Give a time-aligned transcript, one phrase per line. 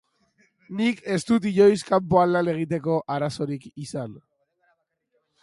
[0.77, 4.19] Nik ez dut inoiz kanpoan lan egiteko arazorik izan.